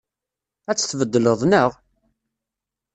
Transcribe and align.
Ad 0.69 0.75
tt-tbeddleḍ, 0.77 1.39
naɣ? 1.45 1.71